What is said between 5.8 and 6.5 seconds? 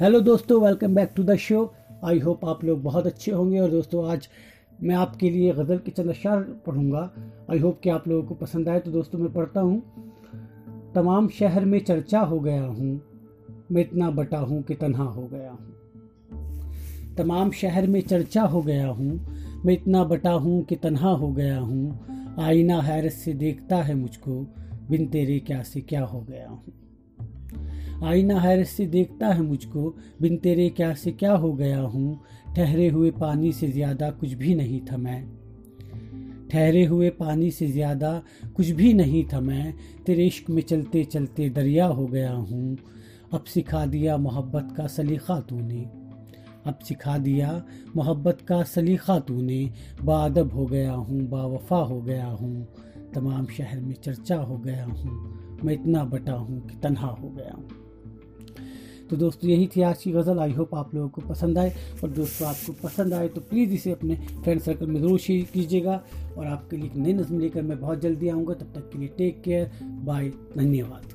चंद अशार